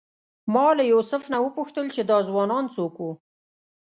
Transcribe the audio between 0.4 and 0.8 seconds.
ما